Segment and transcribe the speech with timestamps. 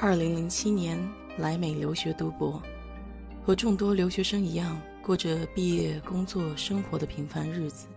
[0.00, 0.96] 二零零七年
[1.38, 2.62] 来美留学读博，
[3.44, 7.88] 和众多留学生一样，过着毕业、工作、生活的平凡日子，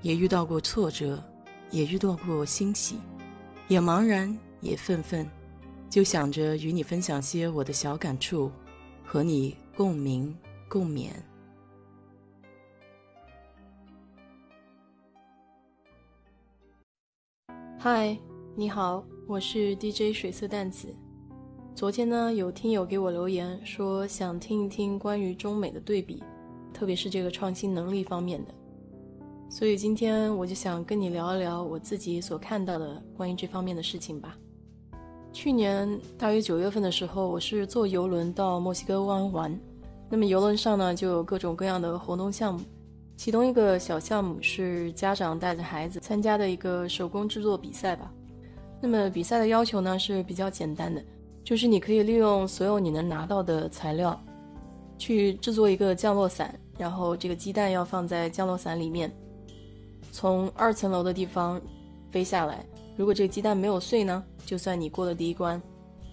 [0.00, 1.22] 也遇到过挫折，
[1.70, 2.96] 也遇到过欣喜，
[3.68, 5.28] 也茫然，也愤愤，
[5.90, 8.50] 就想着与你分享些我的小感触，
[9.04, 10.34] 和你共鸣
[10.66, 11.10] 共勉。
[17.78, 18.18] 嗨，
[18.56, 20.88] 你好，我是 DJ 水色淡子。
[21.78, 26.20] 昨天呢，有听友给我留言说想听一听关于中美的对比，
[26.74, 28.52] 特别是这个创新能力方面的。
[29.48, 34.36] 所以今天我就想跟你聊一聊我自己所看到的关于这方面的事情吧。
[35.32, 39.60] 去年大约九月份的时候，我是坐游轮到墨西哥湾玩，
[40.10, 42.60] 那么游轮上呢就有各种各样的活动项目。
[43.16, 48.12] 其中一个小项目是家长带着孩子参加的一个手工制作比赛吧。
[48.82, 51.00] 那么比赛的要求呢是比较简单的，
[51.48, 54.22] 就是你可以利用所有你能拿到的材料，
[54.98, 59.10] 去制作一个降落伞，然后这个鸡蛋要放在降落伞里面，
[60.12, 61.58] 从二层楼的地方
[62.10, 62.62] 飞下来。
[62.98, 65.58] 如果这个鸡蛋没有碎呢，就算你过了第一关。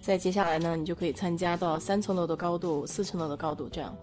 [0.00, 3.94] 再接下来呢，你就可以参加到三层楼的高度、四层楼的高度这样。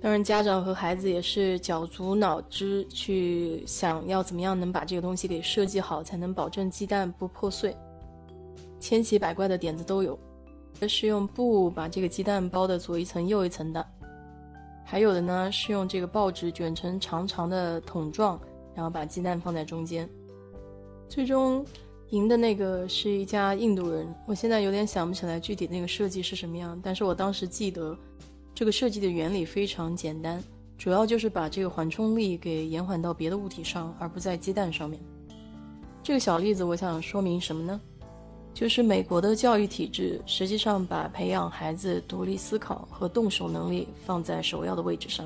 [0.00, 7.76] 当然，家长和孩子也是绞足脑汁去想要怎么样能把这个东西给设计好，才能保证鸡蛋不破碎。
[8.78, 10.16] 千奇百怪的点子都有，
[10.86, 13.84] 是用布把这个鸡蛋包的左一层右一层的，
[14.84, 18.38] 还有的呢是用这个报纸卷成长长的桶状，
[18.74, 20.08] 然后把鸡蛋放在中间。
[21.08, 21.64] 最终
[22.10, 27.96] 赢的那个是一家印度人，我现在有点想不起来具体那个设计是什么样，但是我当时记得。
[28.54, 30.42] 这个设计的原理非常简单，
[30.76, 35.00] 主要就是把这个缓冲力给延缓到别的物体上，而不在鸡蛋上面。
[36.02, 37.80] 这个小例子我想说明什么呢？
[38.54, 45.24] 就是美国的教育体制实际上把培养孩子独立思考和动手能力放在首要的位置上，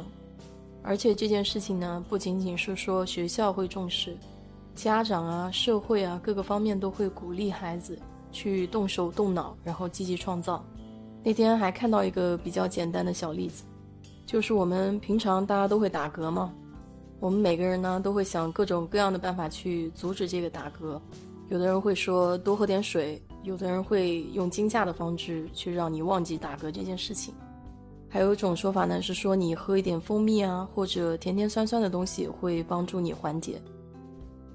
[0.82, 4.14] 而且这件事情呢，不仅仅是说学校会重视，
[4.74, 7.98] 家长啊、社会啊各个方面都会鼓励孩子
[8.32, 10.62] 去动手动脑，然后积极创造。
[11.24, 13.64] 那天还看到一个比较简单的小例子，
[14.26, 16.52] 就是我们平常大家都会打嗝嘛，
[17.18, 21.00] 我们每个人呢都会想各种各样的办法去阻止这个打嗝。
[21.52, 27.34] 有的人会说多喝点水，有的人会用惊吓的方式去让你忘记打嗝这件事情。
[28.08, 33.60] 还有一种说法呢是说你喝一点蜂蜜啊，或者甜甜酸酸的东西会帮助你缓解。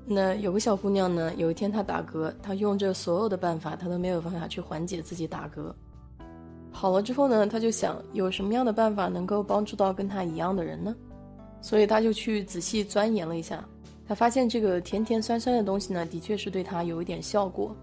[0.07, 5.71] 那有个小姑娘呢，有一天她打嗝，她用这所有的办法，她都没有办法去缓解自己打嗝。
[6.71, 10.95] 好了之后呢，他就想有什么样的办法能够帮助到跟她一样的人呢？
[11.61, 13.63] 所以他就去仔细钻研了一下，
[14.07, 17.75] 他发现这个甜甜酸酸的东西呢，的确是对他有一点效果。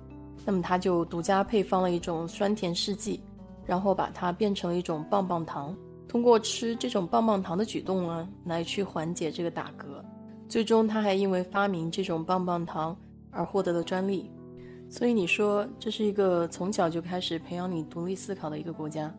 [0.47, 3.21] 那么他就独家配方了一种酸甜试剂，
[3.65, 5.77] 然后把它变成了一种棒棒糖，
[6.09, 10.03] 通过吃这种棒棒糖的举动啊，来去缓解这个打嗝。
[10.49, 12.97] 最终他还因为发明这种棒棒糖
[13.31, 14.31] 而获得了专利。
[14.91, 19.13] 所以你说这是一个从小就开始培养你独立思考的一个国家，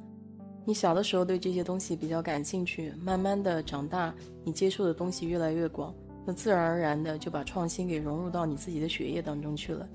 [0.64, 5.94] 你小的时候对这些东西比较感兴趣，慢慢的长大，你接触的东西越来越广，
[6.26, 9.88] 那自然而然的就把创新给融入到你自己的血液当中去了。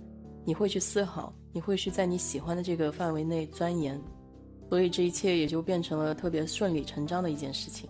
[0.44, 4.00] 你会去思考，你会去在你喜欢的这个范围内钻研，
[4.68, 7.88] 所以这一切也就变成了特别顺理成章的一件事情。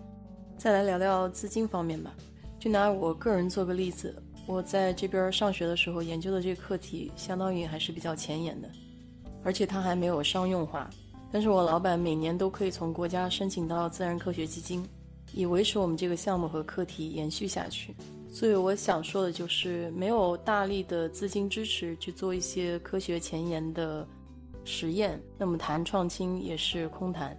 [0.57, 2.13] 再来聊聊资金方面吧，
[2.59, 4.21] 就拿我个人做个例子。
[4.47, 8.69] 我在这边上学的时候研究的这个课题，相当于还是比较前沿的，
[9.43, 10.89] 而且它还没有商用化。
[11.31, 14.85] 但是我老板每年都可以从国家申请到自然科学基金，
[15.33, 17.95] 以维持我们这个项目和课题延续下去。
[18.31, 24.07] 所以我想说的就是，没有大力的资金支持去做一些科学前沿的
[24.63, 27.37] 实验，那么谈创新也是空谈。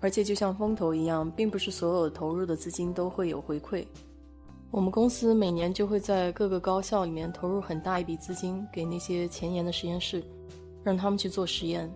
[0.00, 3.84] 而且就像风投一样，并不是所有投入的资金都会有回馈。
[4.70, 10.22] 我们公司每年就会在各个高校里面投入很大一笔资金，给那些前沿的实验室，
[10.82, 11.90] 让他们去做实验，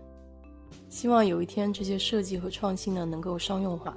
[0.90, 3.96] 希望有一天这些设计和创新呢能够商用化。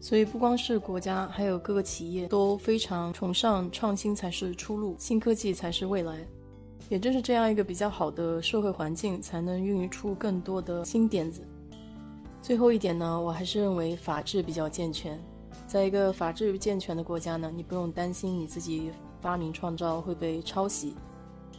[0.00, 6.26] 所以不光是国家，还有各个企业都非常崇尚创新才是出路，新科技才是未来。
[6.88, 11.42] 也正是这样一个比较好的社会环境，才能孕育出更多的新点子。
[12.40, 15.20] 最后一点呢，我还是认为法治比较健全。
[15.66, 20.96] 在一个法治健全的国家呢，你不用担心你自己发明创造会被抄袭，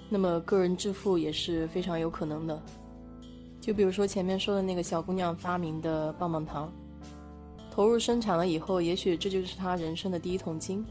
[0.10, 2.62] 那么个人致富也是非常有可能的。
[3.62, 6.74] 就比如说前面说的那个小姑娘发明的棒棒糖，
[7.72, 10.86] 投入生产了以后，也许这就是他人生的第一桶金，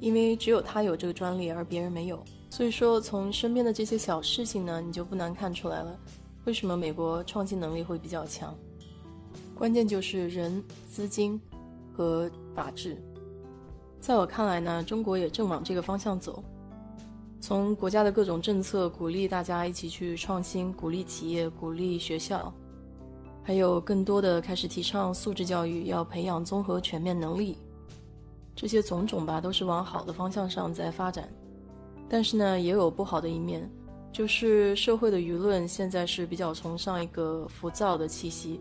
[0.00, 2.24] 因为只有他有这个专利，而别人没有。
[2.48, 5.98] 所以说，从身边的这些小事情呢，你就不难看出来了，
[6.44, 8.56] 为什么美国创新能力会比较强？
[9.54, 11.40] 关键就是人、资金
[11.92, 12.96] 和法治。
[14.00, 16.42] 在我看来呢，中国也正往这个方向走。
[17.40, 22.52] 从国家的各种政策鼓励大家一起去创新，鼓励企业，鼓励学校，
[23.46, 27.58] 还有更多的开始提倡素质教育，要培养综合全面能力，
[28.56, 31.28] 这些种种吧，都是往好的方向上在发展。
[32.08, 33.70] 但是呢，也有不好的一面，
[34.10, 38.58] 就是社会的舆论现在是比较崇尚一个浮躁的气息，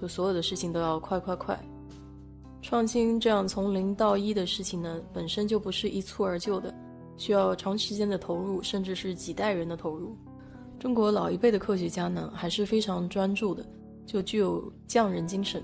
[0.00, 1.58] 就所有的事情都要快快快。
[2.60, 6.74] 创新这样从零到一的事情呢，本身就不是一蹴而就的。
[7.16, 10.14] 需要长时间的投入，甚至是几代人的投入。
[10.78, 13.64] 中国老一辈的科学家呢，还是非常专注的，
[14.06, 15.62] 就具有匠人精神。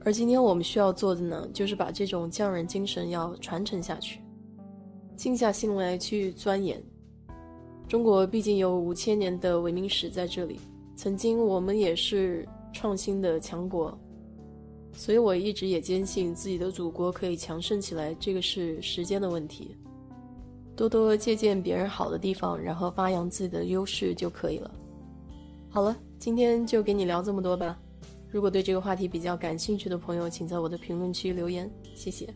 [0.00, 4.20] 而今天我们需要做的呢，就是把这种匠人精神要传承下去，
[5.16, 6.82] 静下心来去钻研。
[7.88, 10.60] 中国毕竟有五千年的文明史在这里，
[10.94, 13.96] 曾经我们也是创新的强国，
[14.92, 19.76] 所以我一直也坚信自己的祖国可以强盛起来，这个是时间的问题。
[20.76, 24.70] 多多借鉴别人好的地方，然后发扬自己的优势就可以了。
[25.68, 27.78] 好了，今天就给你聊这么多吧。
[28.30, 32.32] 如果对这个话题比较感兴趣的朋友，请在我的评论区留言，谢谢。